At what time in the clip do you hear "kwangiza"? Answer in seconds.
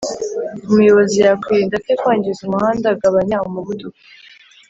1.99-2.39